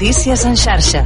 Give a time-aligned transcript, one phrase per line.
[0.00, 1.04] Notícies en xarxa.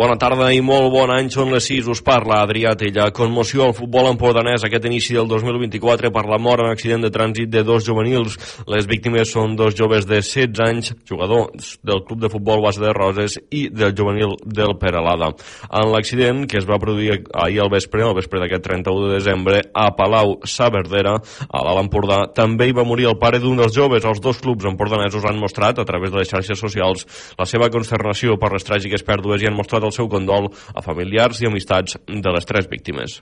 [0.00, 3.10] Bona tarda i molt bon any, són les 6, us parla Adrià Tella.
[3.12, 7.50] Conmoció al futbol empordanès aquest inici del 2024 per la mort en accident de trànsit
[7.52, 8.38] de dos juvenils.
[8.72, 12.94] Les víctimes són dos joves de 16 anys, jugadors del club de futbol base de
[12.96, 15.34] Roses i del juvenil del Peralada.
[15.68, 19.60] En l'accident, que es va produir ahir al vespre, al vespre d'aquest 31 de desembre,
[19.74, 24.08] a Palau Saverdera, a l'Alt Empordà, també hi va morir el pare d'un dels joves.
[24.08, 27.04] Els dos clubs empordanesos han mostrat, a través de les xarxes socials,
[27.36, 31.42] la seva consternació per les tràgiques pèrdues i han mostrat el seu condol a familiars
[31.42, 33.20] i amistats de les tres víctimes.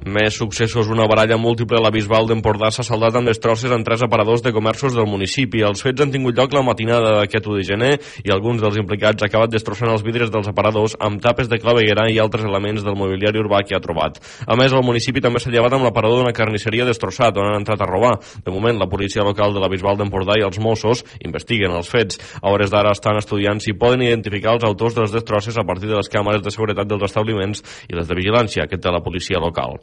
[0.00, 4.00] Més successos, una baralla múltiple a la Bisbal d'Empordà s'ha saldat amb destrosses en tres
[4.00, 5.60] aparadors de comerços del municipi.
[5.60, 7.90] Els fets han tingut lloc la matinada d'aquest 1 de gener
[8.24, 12.16] i alguns dels implicats acabat destrossant els vidres dels aparadors amb tapes de claveguera i
[12.16, 14.16] altres elements del mobiliari urbà que ha trobat.
[14.48, 17.84] A més, el municipi també s'ha llevat amb l'aparador d'una carnisseria destrossat on han entrat
[17.84, 18.14] a robar.
[18.40, 22.16] De moment, la policia local de la Bisbal d'Empordà i els Mossos investiguen els fets.
[22.40, 25.92] A hores d'ara estan estudiant si poden identificar els autors de les destrosses a partir
[25.92, 27.60] de les càmeres de seguretat dels establiments
[27.92, 29.76] i les de vigilància que té la policia local.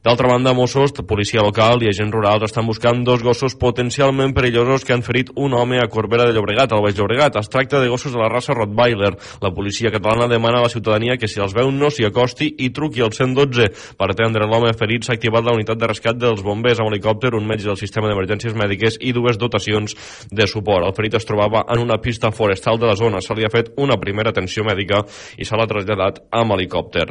[0.00, 4.94] D'altra banda, Mossos, policia local i agents rurals estan buscant dos gossos potencialment perillosos que
[4.94, 7.36] han ferit un home a Corbera de Llobregat, al Baix Llobregat.
[7.36, 9.10] Es tracta de gossos de la raça Rottweiler.
[9.44, 12.70] La policia catalana demana a la ciutadania que si els veu no s'hi acosti i
[12.72, 13.68] truqui al 112.
[14.00, 17.44] Per atendre l'home ferit s'ha activat la unitat de rescat dels bombers amb helicòpter, un
[17.44, 19.98] metge del sistema d'emergències mèdiques i dues dotacions
[20.32, 20.88] de suport.
[20.88, 23.20] El ferit es trobava en una pista forestal de la zona.
[23.20, 25.04] Se li ha fet una primera atenció mèdica
[25.36, 27.10] i se l'ha traslladat amb helicòpter.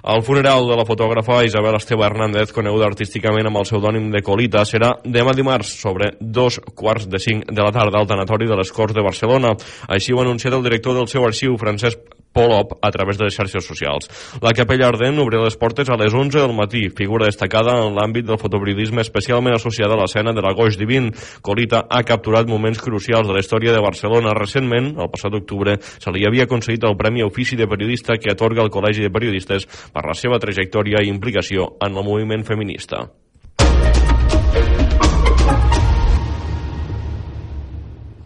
[0.00, 4.60] El funeral de la fotògrafa Isabel Esteve Hernández, coneguda artísticament amb el pseudònim de Colita,
[4.62, 8.70] serà demà dimarts sobre dos quarts de cinc de la tarda al tanatori de les
[8.70, 9.56] Corts de Barcelona.
[9.90, 13.34] Així ho ha anunciat el director del seu arxiu, Francesc Polop a través de les
[13.34, 14.06] xarxes socials.
[14.42, 18.28] La Capella Ardent obrirà les portes a les 11 del matí, figura destacada en l'àmbit
[18.28, 21.10] del fotoperiodisme especialment associada a l'escena de la Goix Divin.
[21.42, 24.36] Colita ha capturat moments crucials de la història de Barcelona.
[24.38, 28.62] Recentment, el passat octubre, se li havia concedit el Premi Ofici de Periodista que atorga
[28.62, 33.08] el Col·legi de Periodistes per la seva trajectòria i implicació en el moviment feminista.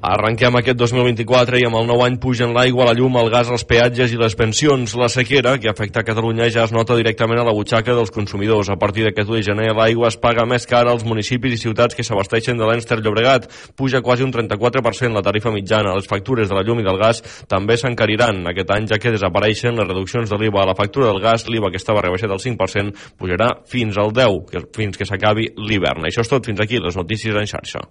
[0.05, 3.63] Arrenquem aquest 2024 i amb el nou any pugen l'aigua, la llum, el gas, els
[3.65, 4.93] peatges i les pensions.
[5.01, 8.69] La sequera, que afecta Catalunya, ja es nota directament a la butxaca dels consumidors.
[8.69, 11.97] A partir d'aquest 1 de gener, l'aigua es paga més cara als municipis i ciutats
[11.97, 13.49] que s'abasteixen de l'Enster Llobregat.
[13.81, 15.97] Puja quasi un 34% la tarifa mitjana.
[15.97, 18.45] Les factures de la llum i del gas també s'encariran.
[18.53, 21.73] Aquest any, ja que desapareixen les reduccions de l'IVA a la factura del gas, l'IVA
[21.73, 26.05] que estava rebaixat al 5% pujarà fins al 10%, que, fins que s'acabi l'hivern.
[26.05, 26.45] Això és tot.
[26.45, 27.89] Fins aquí les notícies en xarxa.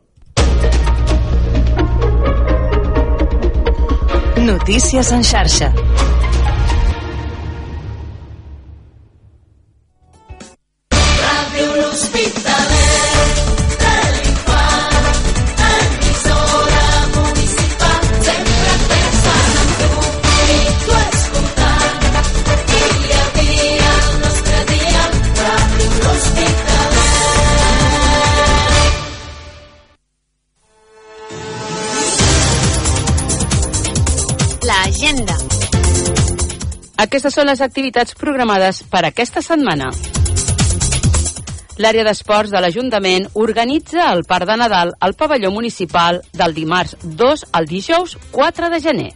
[4.43, 5.71] Notícies en xarxa.
[37.03, 39.89] Aquestes són les activitats programades per aquesta setmana.
[41.83, 47.43] L'àrea d'esports de l'Ajuntament organitza el Parc de Nadal al pavelló municipal del dimarts 2
[47.59, 49.09] al dijous 4 de gener.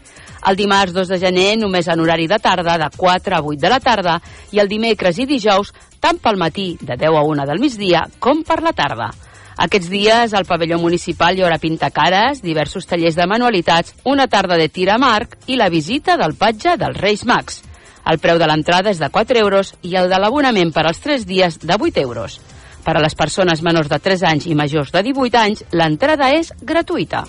[0.52, 3.72] El dimarts 2 de gener només en horari de tarda de 4 a 8 de
[3.72, 4.18] la tarda
[4.52, 5.72] i el dimecres i dijous
[6.04, 9.14] tant pel matí de 10 a 1 del migdia com per la tarda.
[9.58, 14.68] Aquests dies al pavelló municipal hi haurà pintacares, diversos tallers de manualitats, una tarda de
[14.68, 17.64] tir amb arc i la visita del patge dels Reis Mags.
[18.08, 21.26] El preu de l'entrada és de 4 euros i el de l'abonament per als 3
[21.28, 22.40] dies de 8 euros.
[22.86, 26.54] Per a les persones menors de 3 anys i majors de 18 anys, l'entrada és
[26.62, 27.26] gratuïta.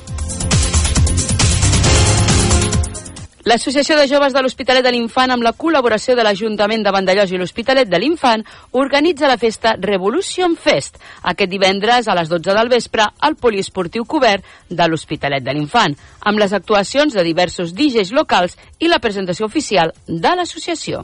[3.49, 7.39] L'Associació de Joves de l'Hospitalet de l'Infant, amb la col·laboració de l'Ajuntament de Vandellós i
[7.41, 8.45] l'Hospitalet de l'Infant,
[8.77, 11.00] organitza la festa Revolution Fest
[11.33, 15.97] aquest divendres a les 12 del vespre al poliesportiu cobert de l'Hospitalet de l'Infant,
[16.29, 21.00] amb les actuacions de diversos DJs locals i la presentació oficial de l'associació.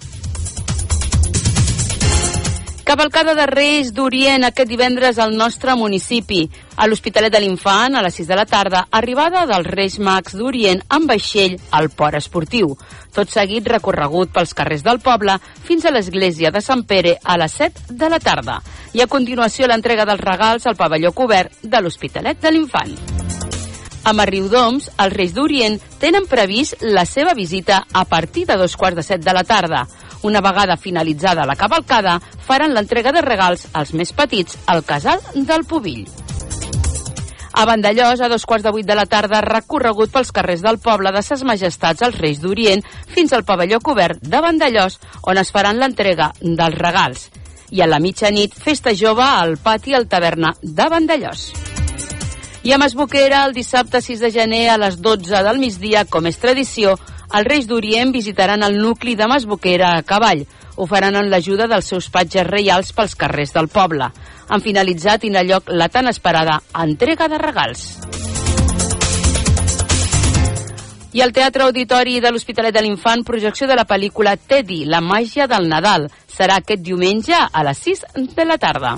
[2.85, 6.43] Cavalcada de Reis d'Orient aquest divendres al nostre municipi.
[6.77, 10.83] A l'Hospitalet de l'Infant, a les 6 de la tarda, arribada dels Reis Mags d'Orient
[10.93, 12.75] amb vaixell al port esportiu.
[13.17, 17.57] Tot seguit recorregut pels carrers del poble fins a l'església de Sant Pere a les
[17.57, 18.61] 7 de la tarda.
[18.93, 22.99] I a continuació l'entrega dels regals al pavelló cobert de l'Hospitalet de l'Infant.
[24.05, 29.01] A Riudoms, els Reis d'Orient tenen previst la seva visita a partir de dos quarts
[29.01, 29.87] de set de la tarda.
[30.25, 32.17] Una vegada finalitzada la cavalcada,
[32.47, 36.07] faran l'entrega de regals als més petits al casal del Pubill.
[37.53, 41.13] A Vandellós, a dos quarts de vuit de la tarda, recorregut pels carrers del poble
[41.13, 42.83] de Ses Majestats als Reis d'Orient
[43.13, 47.29] fins al pavelló cobert de Vandellós, on es faran l'entrega dels regals.
[47.71, 51.51] I a la mitjanit, festa jove al pati al taverna de Vandellós.
[52.65, 56.41] I a Masboquera, el dissabte 6 de gener a les 12 del migdia, com és
[56.41, 56.97] tradició,
[57.35, 60.45] els Reis d'Orient visitaran el nucli de Masboquera a cavall.
[60.77, 64.07] Ho faran amb l'ajuda dels seus patges reials pels carrers del poble.
[64.49, 67.89] Han finalitzat i a lloc la tan esperada entrega de regals.
[71.15, 75.47] I al Teatre Auditori de l'Hospitalet de l'Infant, projecció de la pel·lícula Teddy, la màgia
[75.47, 76.11] del Nadal.
[76.27, 78.97] Serà aquest diumenge a les 6 de la tarda.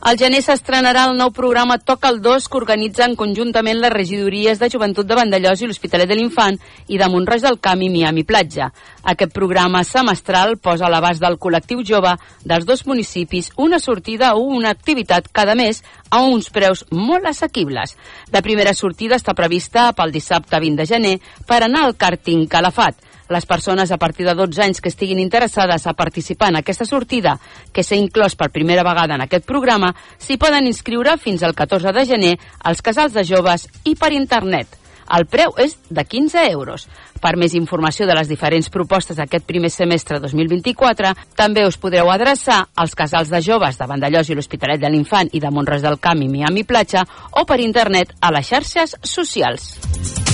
[0.00, 4.70] Al gener s'estrenarà el nou programa Toca el 2 que organitzen conjuntament les regidories de
[4.72, 6.56] Joventut de Vandellós i l'Hospitalet de l'Infant
[6.88, 8.70] i de Montroig del Camp i Miami Platja.
[9.12, 12.14] Aquest programa semestral posa a l'abast del col·lectiu jove
[12.48, 17.92] dels dos municipis una sortida o una activitat cada mes a uns preus molt assequibles.
[18.32, 21.14] La primera sortida està prevista pel dissabte 20 de gener
[21.44, 23.09] per anar al càrting Calafat.
[23.30, 27.36] Les persones a partir de 12 anys que estiguin interessades a participar en aquesta sortida,
[27.72, 31.94] que s'ha inclòs per primera vegada en aquest programa, s'hi poden inscriure fins al 14
[31.94, 32.34] de gener
[32.64, 34.74] als casals de joves i per internet.
[35.10, 36.88] El preu és de 15 euros.
[37.20, 42.64] Per més informació de les diferents propostes d'aquest primer semestre 2024, també us podreu adreçar
[42.74, 46.22] als casals de joves de Vandellós i l'Hospitalet de l'Infant i de Montres del Camp
[46.22, 50.29] i Miami Platja o per internet a les xarxes socials.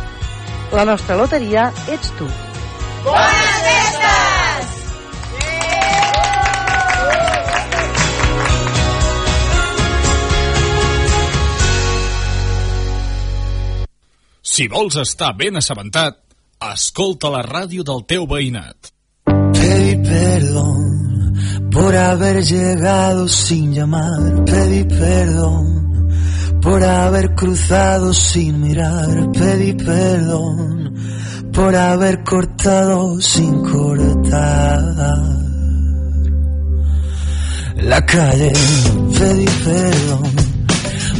[0.76, 2.28] La nostra loteria ets tu.
[14.54, 16.20] Si vols estar ben assabentat,
[16.74, 18.92] escolta la ràdio del teu veïnat.
[19.24, 20.83] Pedí perdón
[21.74, 24.44] por haber llegado sin llamar.
[24.44, 26.08] Pedí perdón
[26.62, 29.32] por haber cruzado sin mirar.
[29.32, 30.94] Pedí perdón
[31.52, 34.82] por haber cortado sin cortar.
[37.76, 38.52] La calle,
[39.18, 40.32] pedí perdón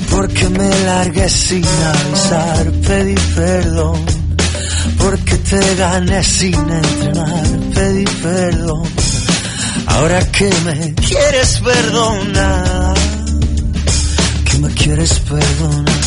[0.09, 2.71] porque me largué sin avisar.
[2.87, 4.01] Pedí perdón
[4.99, 7.45] porque te gané sin entrenar.
[7.75, 9.04] Pedí perdón
[9.95, 12.95] ahora que me quieres perdonar.
[14.45, 16.01] Que me quieres perdonar.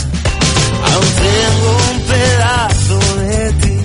[0.90, 3.80] Aún tengo un pedazo de ti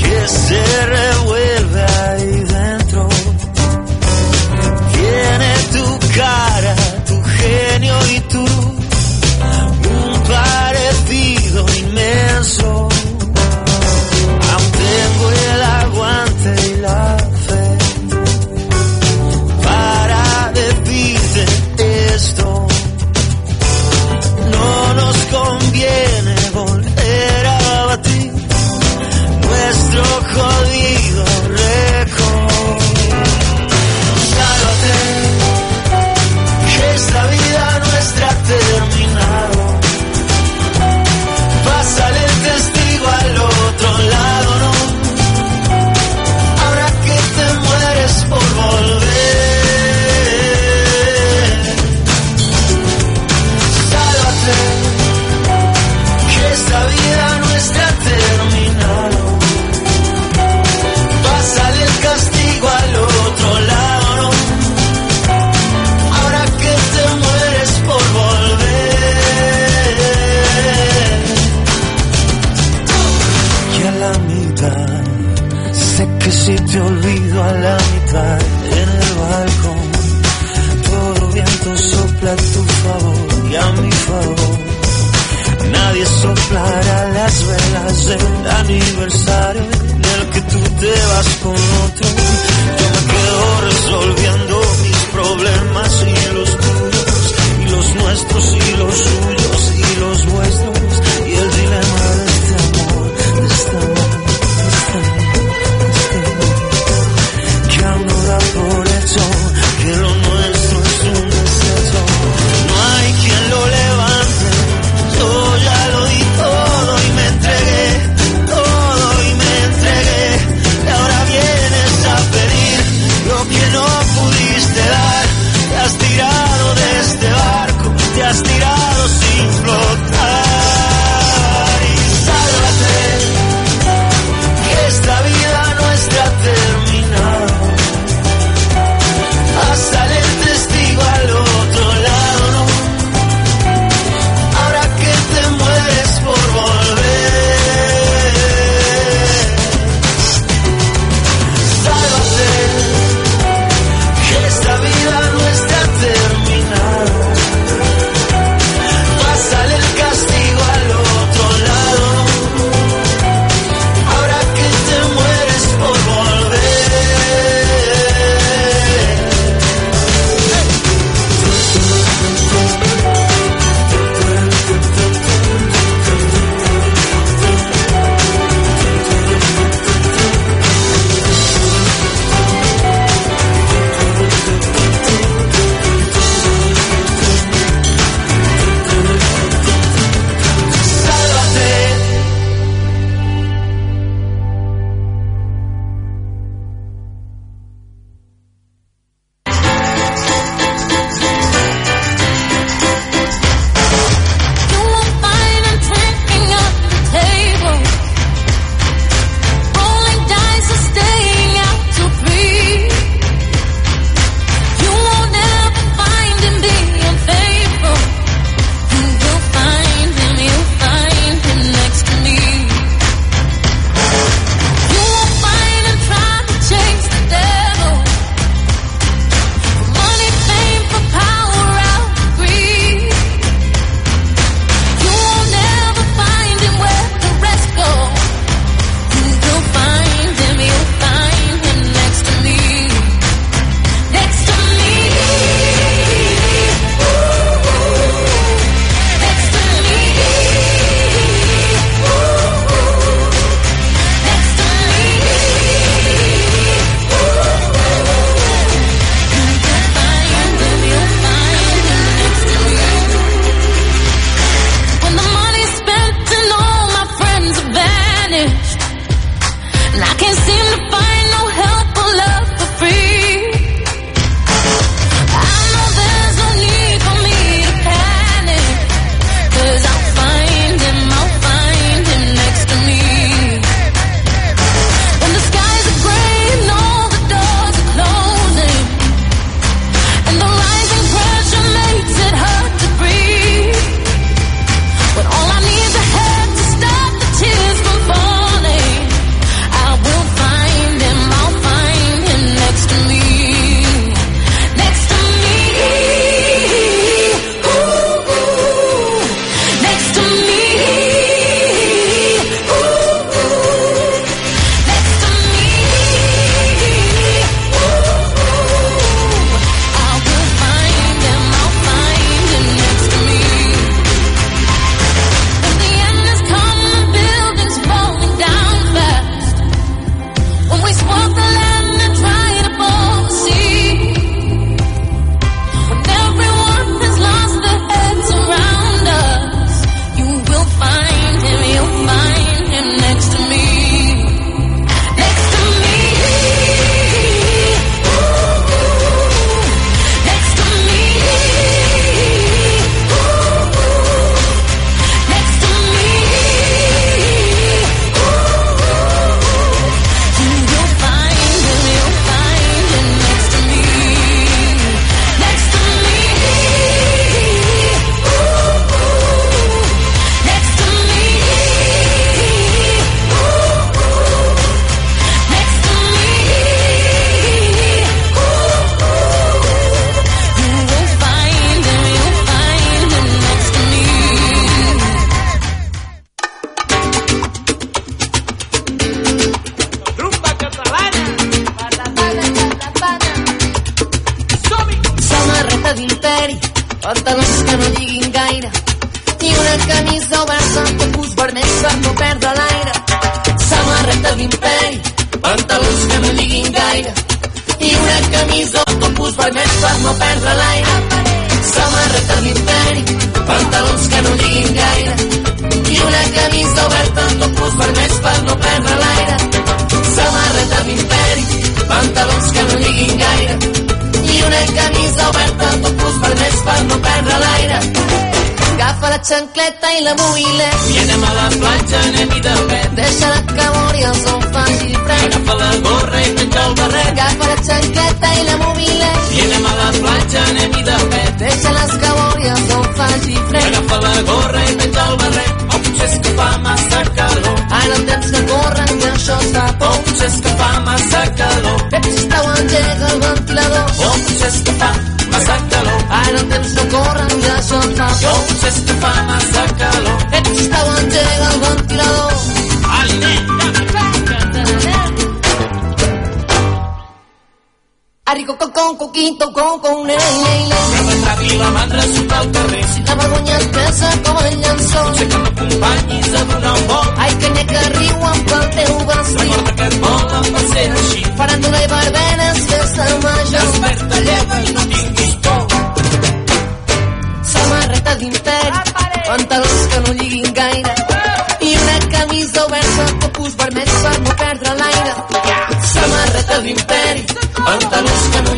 [0.00, 3.08] que se revuelve ahí dentro.
[4.96, 5.86] Tiene tu
[6.16, 6.74] cara,
[7.08, 8.44] tu genio y tú
[9.94, 12.83] un parecido inmenso.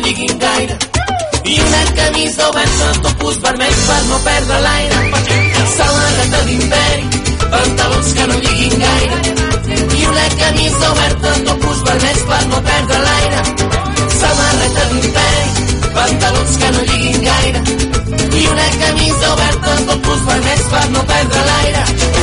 [0.07, 0.75] Lliguin gaire.
[1.43, 4.99] I una camisa oberta, topus vermells per no perdre l'aire.
[5.75, 7.03] Samarreta d'imperi,
[7.51, 9.17] pantalons que no lliguin gaire.
[9.99, 13.41] I una camisa oberta, topus vermells per no perdre l'aire.
[14.19, 15.47] Samarreta d'imperi,
[15.97, 17.61] pantalons que no lliguin gaire.
[18.39, 22.16] I una camisa oberta, topus vermells per no perdre l'aire.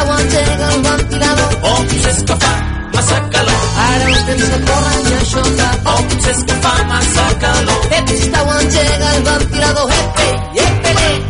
[0.00, 1.52] Engega el ventilador.
[1.62, 2.54] O potser és que fa
[2.94, 3.60] massa calor.
[3.84, 5.68] Ara el temps que corre, que això fa.
[5.92, 7.80] O potser és que fa massa calor.
[7.98, 9.86] Ep, sisplau, engega el ventilador.
[9.98, 11.20] Ep, ep, ep, ep.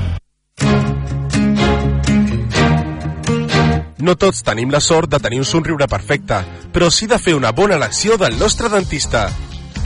[4.00, 6.38] No tots tenim la sort de tenir un somriure perfecte,
[6.72, 9.28] però sí de fer una bona elecció del nostre dentista.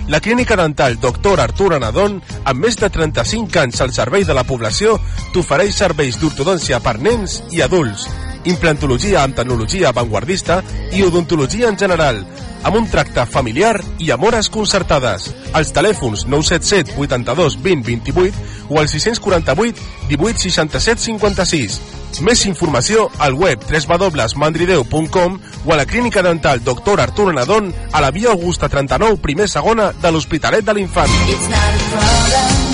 [0.08, 1.40] La clínica dental Dr.
[1.40, 4.98] Artur Anadon, amb més de 35 anys al servei de la població,
[5.32, 8.04] t'ofereix serveis d'ortodòncia per nens i adults,
[8.44, 10.61] implantologia amb tecnologia avantguardista
[10.92, 12.22] i odontologia en general,
[12.64, 15.30] amb un tracte familiar i amb hores concertades.
[15.54, 21.80] Els telèfons 977 82 20 28 o al 648 18 67 56.
[22.24, 27.00] Més informació al web www.mandrideu.com o a la clínica dental Dr.
[27.00, 31.11] Artur Anadon a la via Augusta 39, primer segona de l'Hospitalet de l'Infant.
[31.26, 32.64] It's not a problem,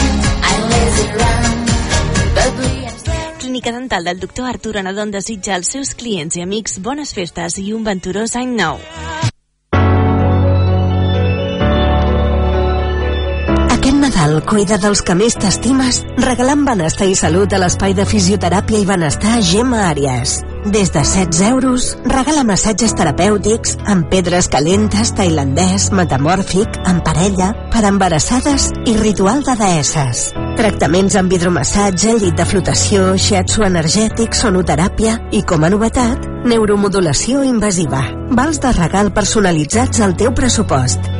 [0.70, 1.10] lazy.
[2.32, 2.89] But we
[3.60, 7.74] Clínica Dental del doctor Artur Anadon desitja als seus clients i amics bones festes i
[7.76, 8.80] un venturós any nou.
[13.76, 18.80] Aquest Nadal cuida dels que més t'estimes regalant benestar i salut a l'espai de fisioteràpia
[18.80, 20.40] i benestar Gemma Àries.
[20.66, 27.86] Des de 16 euros, regala massatges terapèutics amb pedres calentes, tailandès, metamòrfic, en parella, per
[27.88, 30.26] embarassades i ritual de deesses.
[30.60, 38.04] Tractaments amb hidromassatge, llit de flotació, shiatsu energètic, sonoteràpia i, com a novetat, neuromodulació invasiva.
[38.36, 41.19] Vals de regal personalitzats al teu pressupost.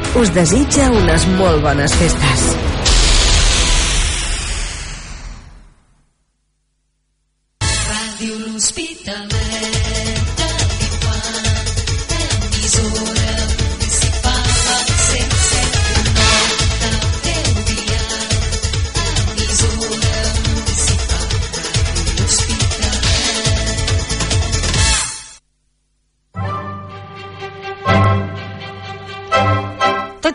[0.19, 2.41] Us desitja unes molt bones festes.
[7.63, 9.40] Ràdio L'Hospitalet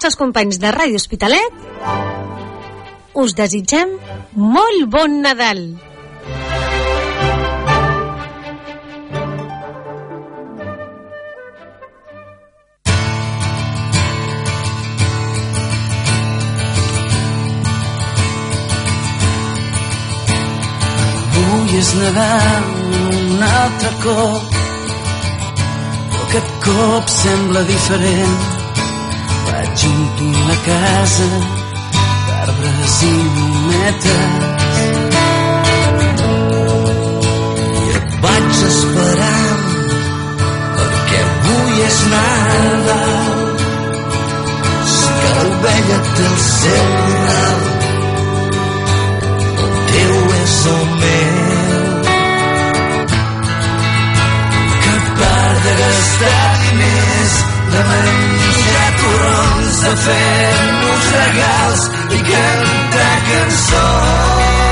[0.07, 1.55] Tots els companys de Ràdio Hospitalet,
[3.19, 3.97] us desitgem
[4.39, 5.65] molt bon Nadal.
[21.33, 22.71] Avui és Nadal
[23.33, 24.55] un altre cop
[26.13, 28.56] però aquest cop sembla diferent
[29.65, 31.29] omplir la casa
[32.27, 34.77] d'arbres i llumetes
[37.85, 39.65] i et vaig esperant
[40.77, 43.15] perquè avui és Nadal.
[44.93, 47.61] Si cada ovella té el seu corral
[49.65, 51.85] el teu és el meu.
[55.19, 57.35] Part de gastar diners,
[57.73, 64.66] de menjar torrons, de fer-nos regals i cantar cançons.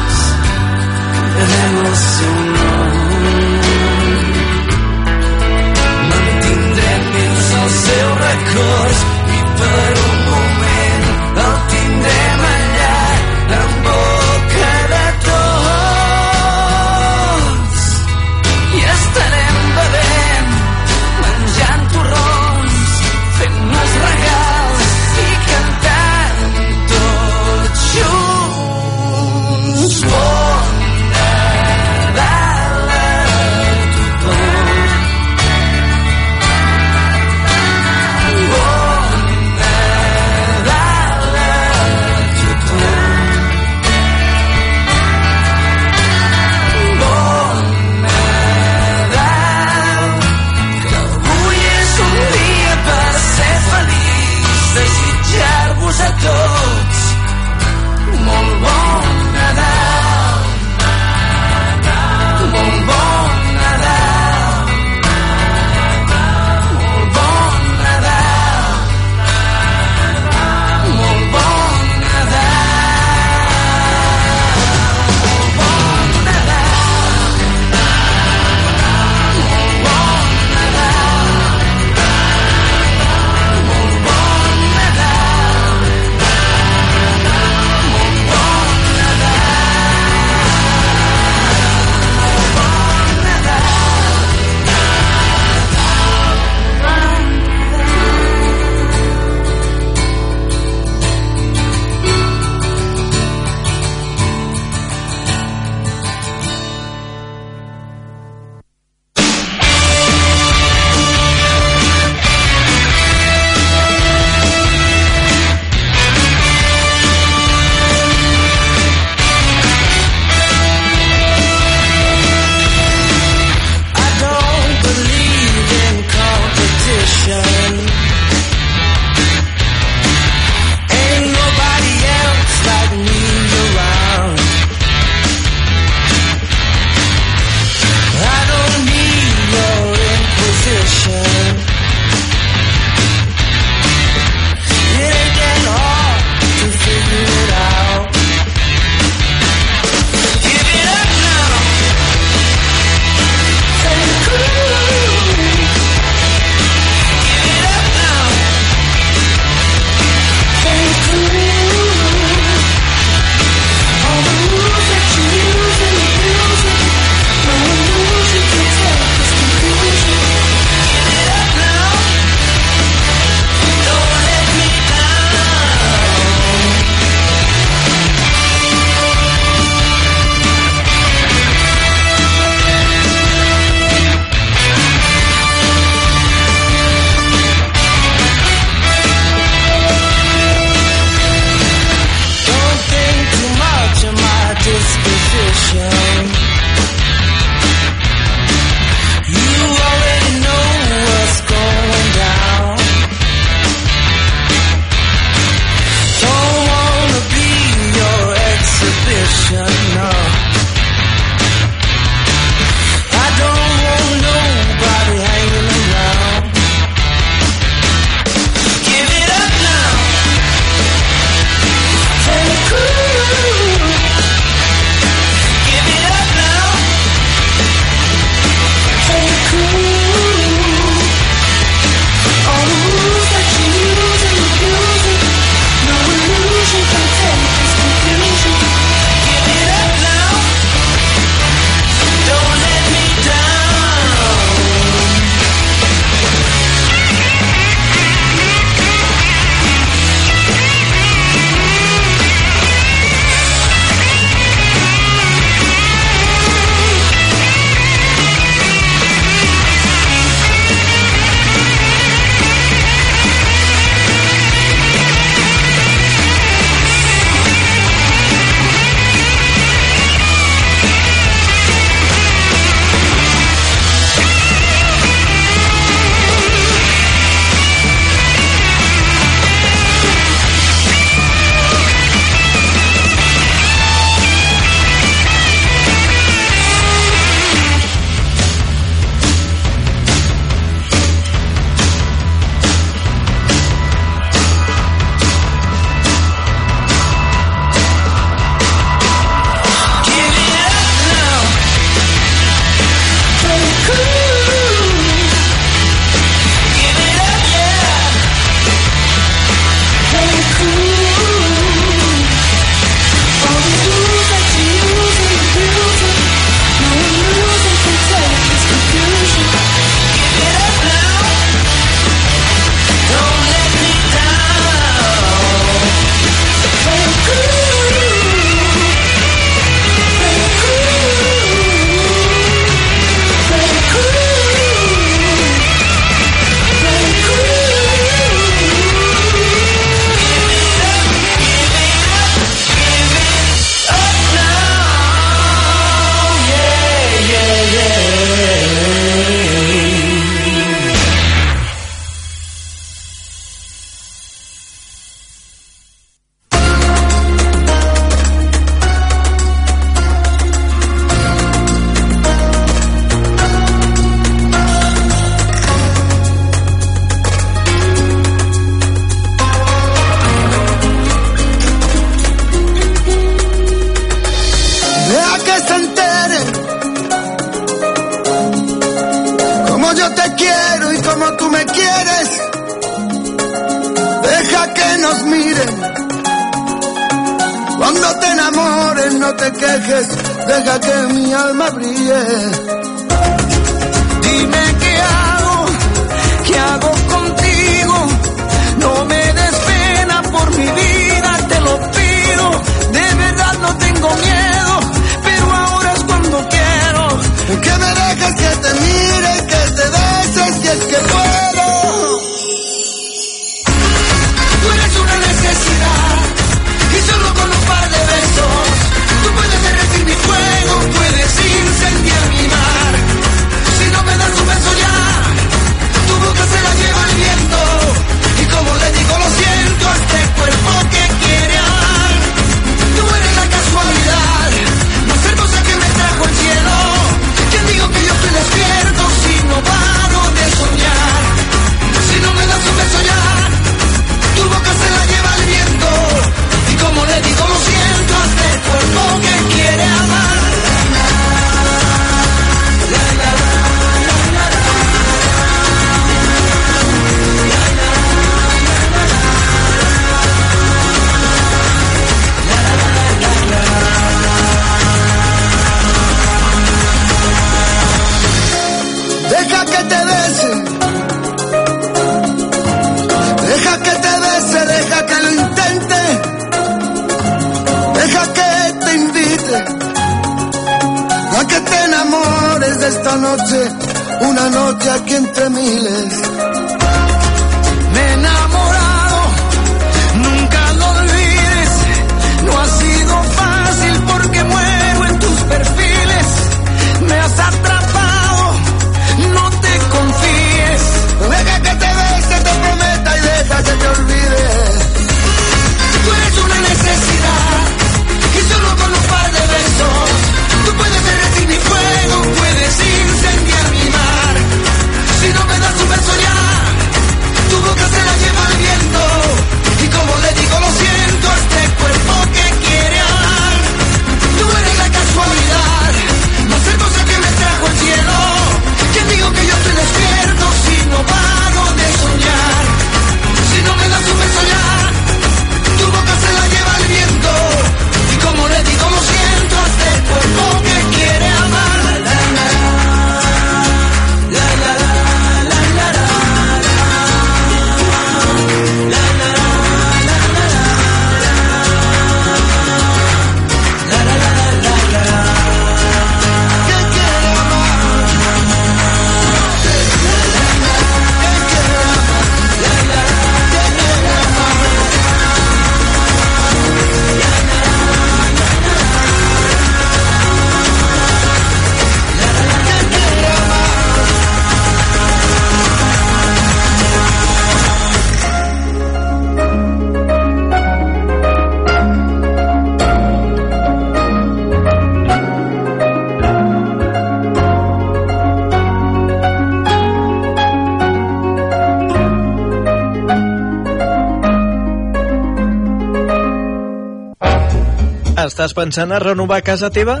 [598.58, 600.00] Pensant a renovar casa teva?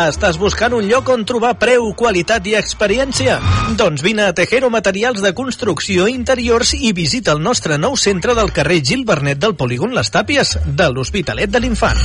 [0.00, 3.34] Estàs buscant un lloc on trobar preu, qualitat i experiència?
[3.76, 8.54] Doncs vine a Tejero Materials de Construcció Interiors i visita el nostre nou centre del
[8.56, 12.00] carrer Gil Bernet del Polígon Les Tàpies, de l'Hospitalet de l'Infant.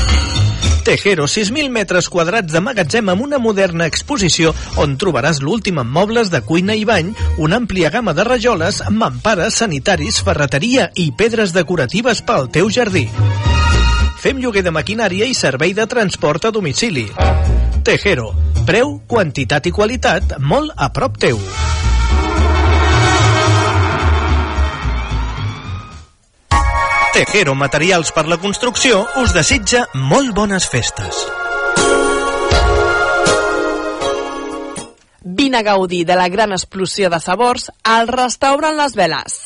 [0.86, 6.30] Tejero, 6.000 metres quadrats de magatzem amb una moderna exposició on trobaràs l'últim en mobles
[6.34, 12.22] de cuina i bany, una àmplia gamma de rajoles, mampares, sanitaris, ferreteria i pedres decoratives
[12.28, 13.08] pel teu jardí.
[14.26, 17.04] Fem lloguer de maquinària i servei de transport a domicili.
[17.86, 18.32] Tejero.
[18.66, 21.38] Preu, quantitat i qualitat molt a prop teu.
[27.14, 31.20] Tejero Materials per la Construcció us desitja molt bones festes.
[35.22, 39.38] Vine a gaudir de la gran explosió de sabors al restaurant Les Veles.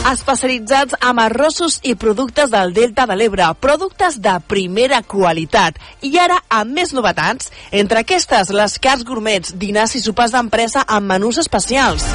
[0.00, 5.76] Especialitzats amb arrossos i productes del Delta de l'Ebre, productes de primera qualitat.
[6.00, 11.12] I ara amb més novetats, entre aquestes les cars gourmets, dinars i sopars d'empresa amb
[11.12, 12.06] menús especials.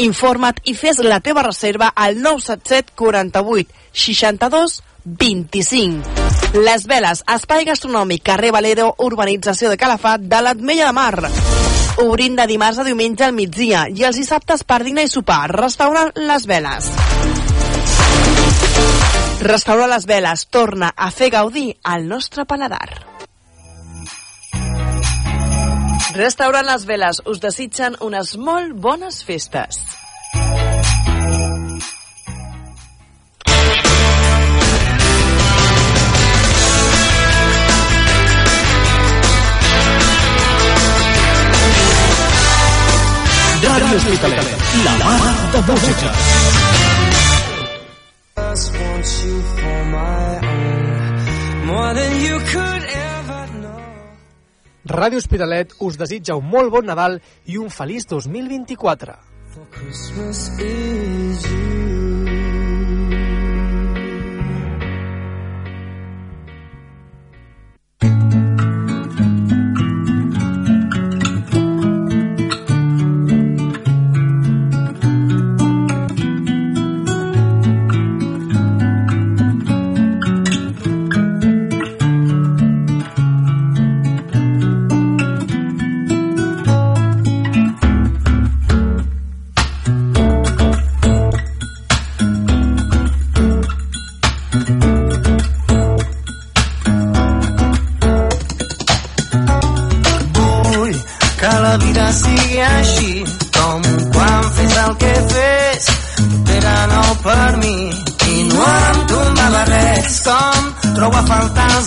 [0.00, 6.58] Informa't i fes la teva reserva al 977 48 62 25.
[6.64, 11.30] Les Veles, espai gastronòmic, carrer Valero, urbanització de Calafat, de l'Atmella de Mar.
[11.98, 15.48] Obrint de dimarts a diumenge al migdia i els dissabtes per dinar i sopar.
[15.50, 16.92] Restaurant Les Veles.
[19.40, 22.88] Restaurant Les Veles torna a fer gaudir al nostre paladar.
[26.16, 29.78] Restaurant Les Veles us desitgen unes molt bones festes.
[43.68, 46.57] Ràdio Hospitalet, la mar de música.
[48.58, 52.84] Just want you for my own, more than you could
[53.14, 53.84] ever know.
[54.84, 59.14] Ràdio Hospitalet us desitja un molt bon Nadal i un feliç 2024.
[59.54, 62.37] For Christmas is you.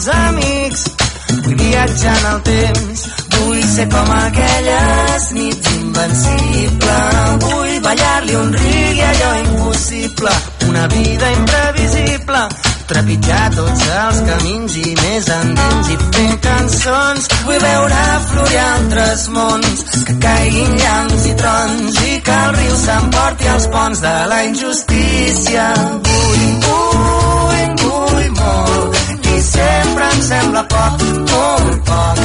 [0.01, 0.83] Els amics.
[1.43, 3.03] Vull viatjar en el temps.
[3.35, 6.97] Vull ser com aquelles nits invencible
[7.43, 10.33] vull ballar-li un rigui a allò impossible.
[10.69, 12.41] Una vida imprevisible.
[12.91, 15.93] Trepitjar tots els camins i més endins.
[15.93, 17.29] I fer cançons.
[17.45, 22.01] Vull veure florir altres mons, que caiguin llamps i trons.
[22.09, 25.71] I que el riu s'emporti als ponts de la injustícia.
[26.09, 29.01] Vull, vull, vull molt.
[29.31, 32.21] I sempre em sembla poc, molt poc,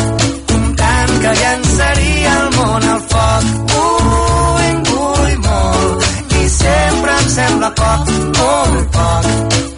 [0.52, 3.50] comptant que llançaria el món al foc.
[3.72, 9.30] Vull, vull molt i sempre em sembla poc, molt poc,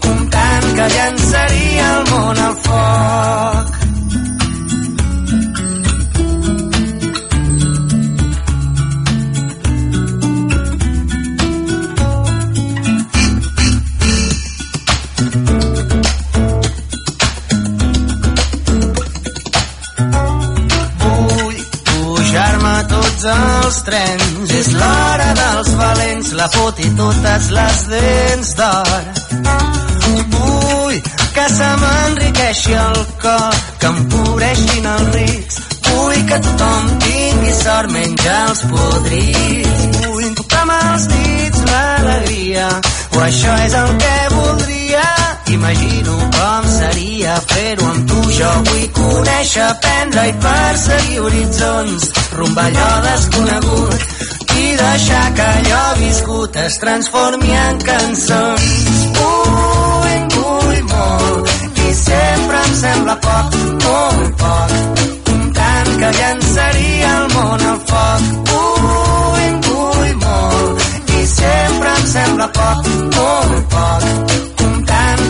[0.06, 3.77] comptant que llançaria el món al foc.
[23.18, 24.50] Tots els trens.
[24.54, 29.00] És l'hora dels valents, la fot i totes les dents d'or.
[30.34, 31.00] Vull
[31.34, 35.60] que se m'enriqueixi el cor, que em cobreixin els rics.
[35.88, 39.84] Vull que tothom tingui sort, menja els podrits.
[40.06, 42.72] Vull tocar amb els dits l'alegria,
[43.16, 44.67] o això és el que voldria.
[45.50, 48.22] Imagino com seria fer-ho amb tu.
[48.38, 54.04] Jo vull conèixer, aprendre i perseguir horitzons, rumb a allò desconegut
[54.58, 58.98] i deixar que allò viscut es transformi en cançons.
[59.18, 61.54] Vull, vull molt
[61.86, 64.76] i sempre em sembla poc, molt poc,
[65.30, 68.28] comptant que llançaria el món al foc.
[68.52, 74.47] Vull, vull molt i sempre em sembla poc, molt poc,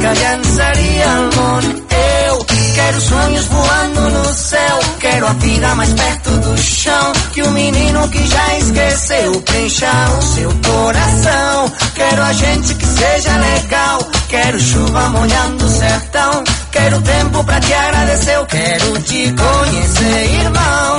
[0.08, 1.84] que llançaria el món.
[2.26, 7.50] Eu quero sonhos voando no céu, quero a vida mais perto do chão, que o
[7.50, 11.72] menino que já esqueceu preencha o seu coração.
[11.94, 13.98] Quero a gente que seja legal,
[14.28, 20.98] quero chuva molhando o sertão, quero tempo pra te agradecer, eu quero te conhecer, irmão.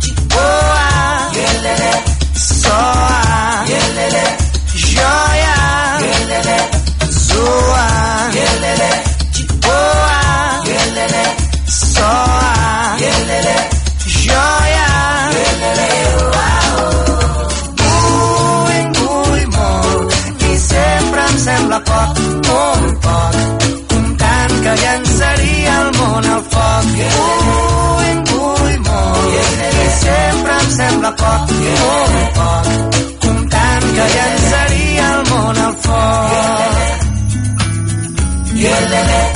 [0.00, 1.30] De boa,
[2.34, 3.64] soa,
[4.74, 6.79] joia,
[7.30, 7.86] zoa
[8.38, 8.92] Yelele.
[9.34, 10.18] Chipoa
[10.70, 11.24] Yelele.
[11.66, 12.52] Soa.
[13.02, 13.56] Yelele.
[14.06, 14.88] Joia
[15.38, 15.90] Yelele.
[21.40, 23.36] Sembla poc, molt poc.
[23.92, 26.90] Comptant que llançaria el món al foc.
[27.20, 28.10] Ui,
[28.48, 33.00] ui, molt I sempre em sembla poc, molt poc.
[33.24, 36.79] Comptant que llançaria el món al foc.
[38.90, 39.29] Lele.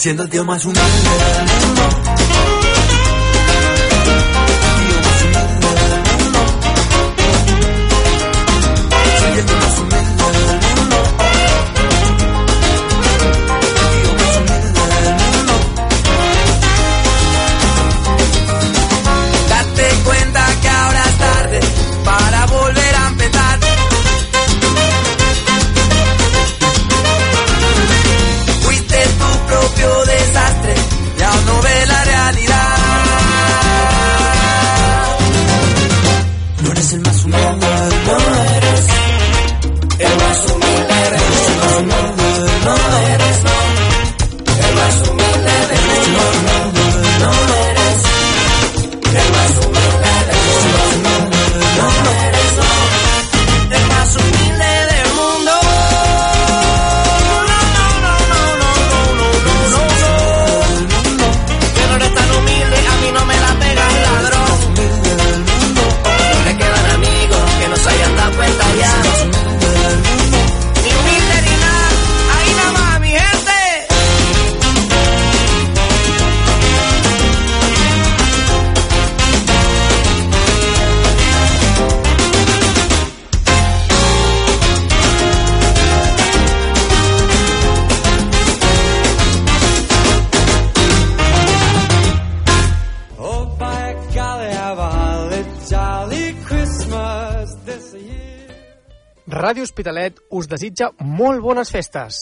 [0.00, 1.99] Siendo el tío más humilde del mundo.
[99.50, 102.20] Ràdio Hospitalet us desitja molt bones festes.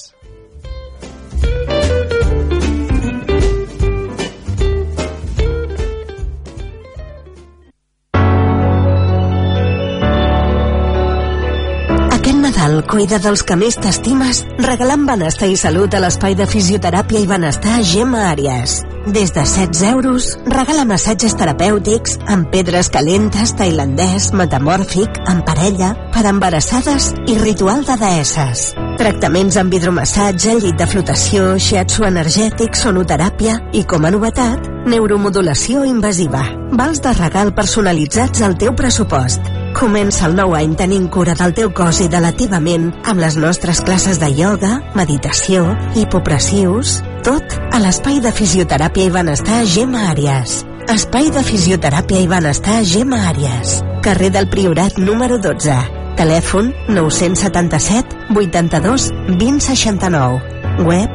[12.38, 17.28] Nadal cuida dels que més t'estimes regalant benestar i salut a l'espai de fisioteràpia i
[17.28, 18.80] benestar Gemma Àries.
[19.08, 26.26] Des de 16 euros, regala massatges terapèutics amb pedres calentes, tailandès, metamòrfic, en parella, per
[26.28, 28.74] embarassades i ritual de deesses.
[29.00, 36.44] Tractaments amb hidromassatge, llit de flotació, shiatsu energètic, sonoteràpia i, com a novetat, neuromodulació invasiva.
[36.76, 39.40] Vals de regal personalitzats al teu pressupost.
[39.78, 43.24] Comença el nou any tenint cura del teu cos i de la teva ment amb
[43.24, 46.98] les nostres classes de ioga, meditació, hipopressius,
[47.28, 47.44] tot
[47.76, 50.64] a l'espai de fisioteràpia i benestar Gemma Àries.
[50.88, 53.84] Espai de fisioteràpia i benestar Gemma Àries.
[54.04, 55.74] Carrer del Priorat número 12.
[56.16, 60.40] Telèfon 977 82 2069.
[60.88, 61.10] Web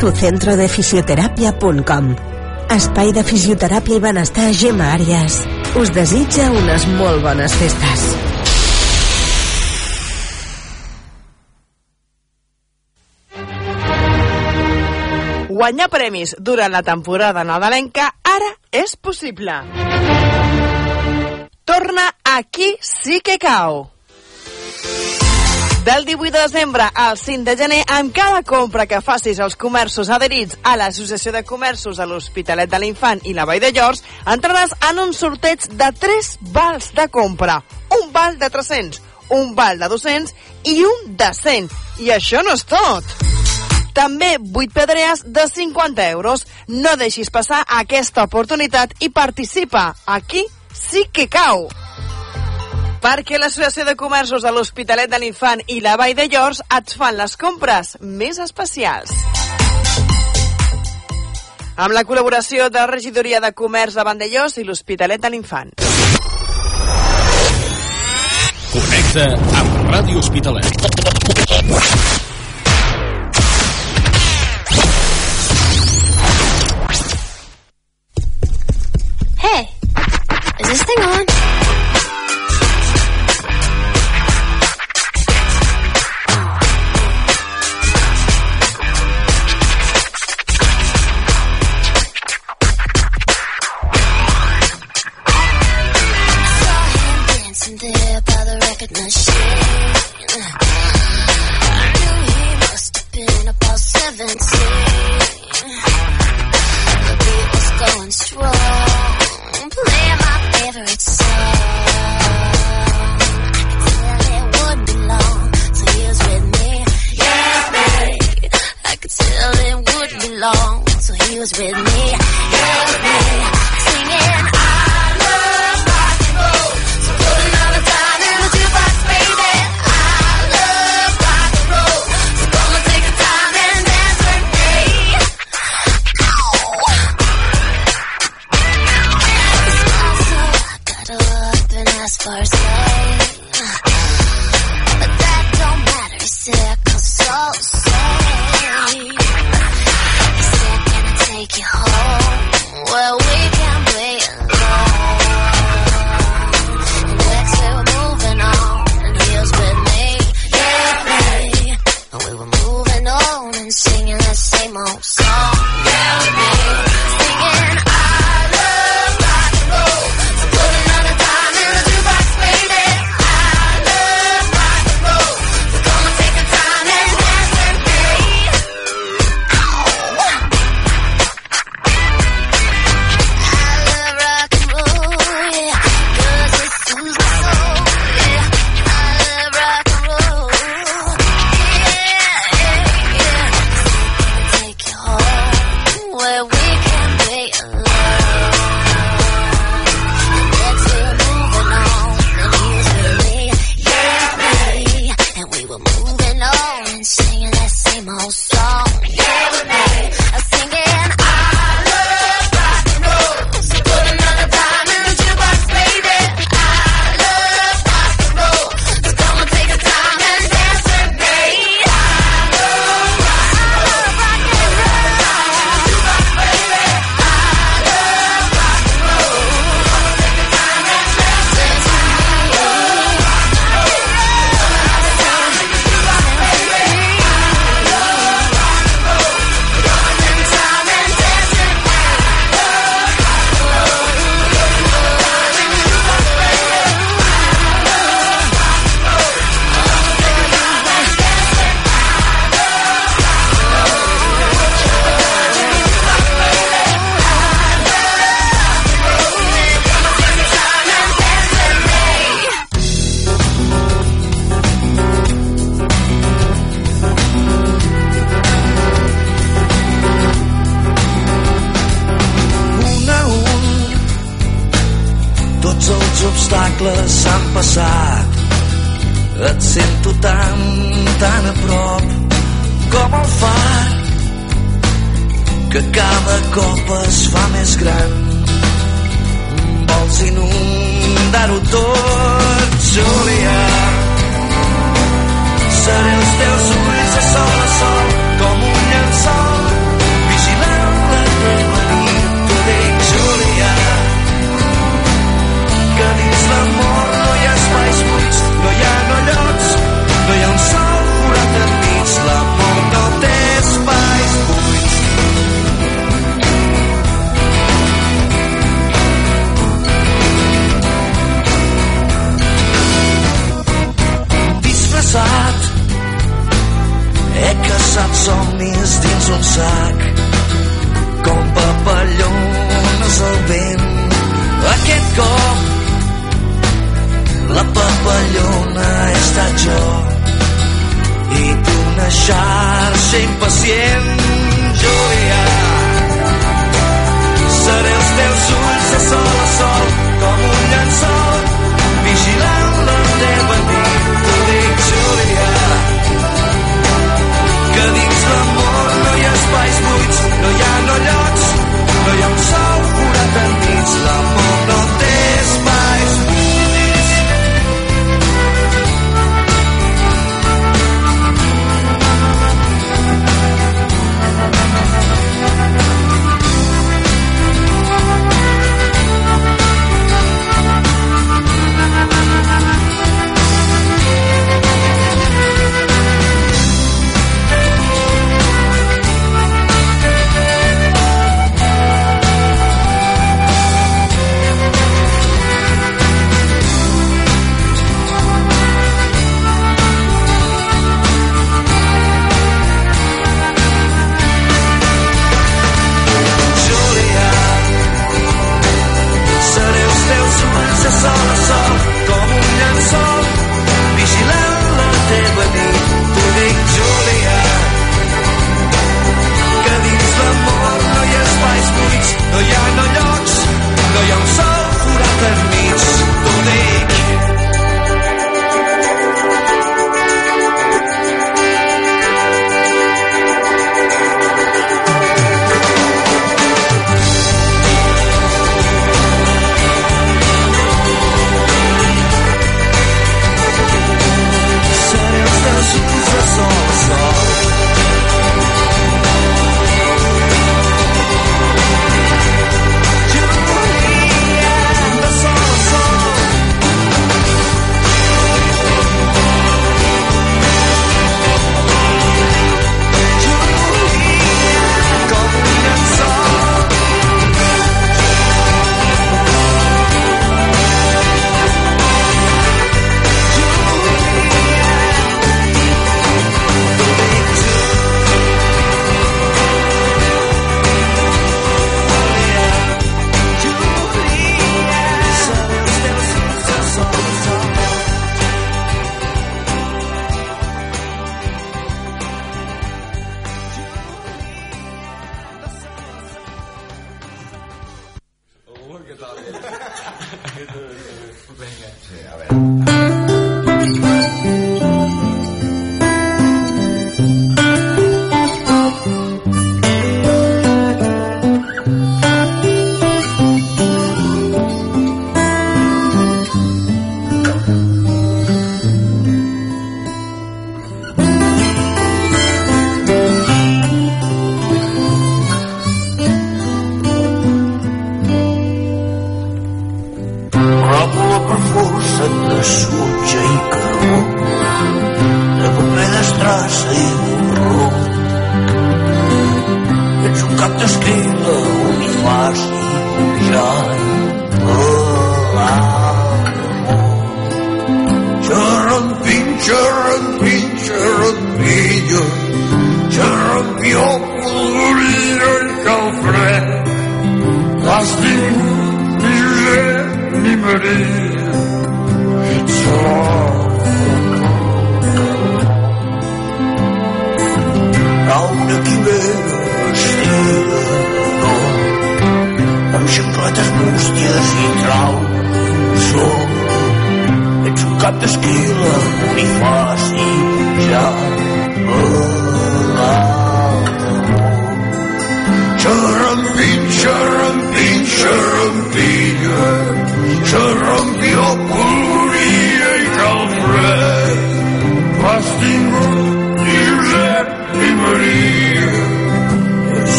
[0.00, 2.04] tucentrodefisioterapia.com
[2.78, 5.44] Espai de fisioteràpia i benestar Gemma Àries.
[5.76, 8.27] Us desitja unes molt bones festes.
[15.58, 19.56] Guanyar premis durant la temporada nadalenca ara és possible.
[21.66, 23.88] Torna aquí sí que cau.
[25.82, 30.12] Del 18 de desembre al 5 de gener, amb cada compra que facis als comerços
[30.14, 34.76] adherits a l'Associació de Comerços de l'Hospitalet de l'Infant i la Vall de Llors, entraràs
[34.92, 37.64] en un sorteig de 3 vals de compra.
[37.98, 39.02] Un val de 300,
[39.34, 40.36] un val de 200
[40.70, 41.72] i un de 100.
[42.06, 43.27] I això no és tot.
[43.98, 46.46] També 8 pedrees de 50 euros.
[46.68, 49.96] No deixis passar aquesta oportunitat i participa.
[50.06, 51.66] Aquí sí que cau.
[53.02, 57.18] Perquè l'Associació de Comerços de l'Hospitalet de l'Infant i la Vall de Llors et fan
[57.18, 59.10] les compres més especials.
[61.78, 65.74] Amb la col·laboració de la Regidoria de Comerç de Vandellós i l'Hospitalet de l'Infant.
[68.70, 69.26] Connecta
[69.62, 72.17] amb Ràdio Hospitalet.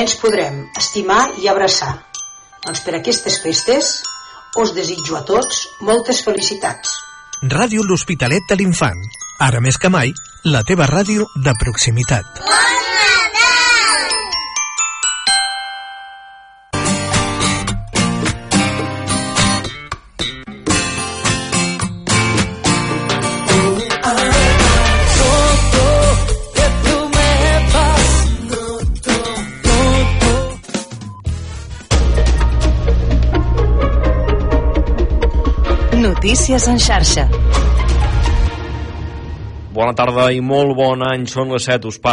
[0.00, 1.92] Ens podrem estimar i abraçar.
[2.64, 3.90] Doncs per aquestes festes
[4.60, 6.96] us desitjo a tots moltes felicitats.
[7.52, 9.04] Ràdio L'Hospitalet de l'Infant.
[9.40, 10.12] Ara més que mai,
[10.44, 12.39] la teva ràdio de proximitat.
[36.50, 37.24] Notícies en xarxa.
[39.70, 41.28] Bona tarda i molt bon any.
[41.30, 42.08] Són les 7, us parla